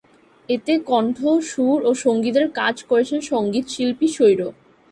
[0.49, 1.17] এতে কন্ঠ,
[1.51, 4.39] সুর ও সংগীতের কাজ করেছেন সংগীতশিল্পী সৌর।